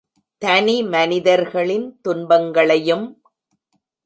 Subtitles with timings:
[0.41, 3.05] தனி மனிதர்களின் துன்பங்களையும்.